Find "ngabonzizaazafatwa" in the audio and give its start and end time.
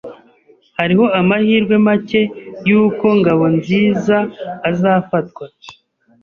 3.19-5.45